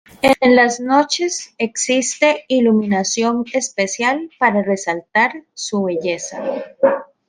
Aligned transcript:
En 0.23 0.55
las 0.55 0.79
noches 0.79 1.53
existe 1.59 2.45
iluminación 2.47 3.45
especial 3.53 4.31
para 4.39 4.63
resaltar 4.63 5.43
su 5.53 5.83
belleza. 5.83 6.41